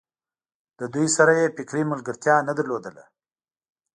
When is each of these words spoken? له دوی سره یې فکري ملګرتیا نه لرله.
له 0.79 0.85
دوی 0.93 1.07
سره 1.17 1.31
یې 1.39 1.53
فکري 1.57 1.83
ملګرتیا 1.91 2.35
نه 2.47 2.53
لرله. 2.57 3.03